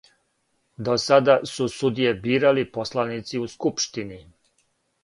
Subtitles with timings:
[0.87, 4.21] До сада су судије бирали посланици у скупштини.